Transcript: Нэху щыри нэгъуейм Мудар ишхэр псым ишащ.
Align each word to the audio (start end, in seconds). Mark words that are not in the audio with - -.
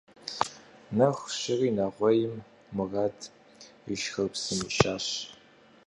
Нэху 0.97 1.27
щыри 1.39 1.69
нэгъуейм 1.77 2.33
Мудар 2.75 3.11
ишхэр 3.93 4.27
псым 4.33 4.59
ишащ. 4.69 5.07